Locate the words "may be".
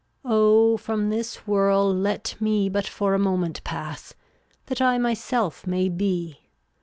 5.67-6.39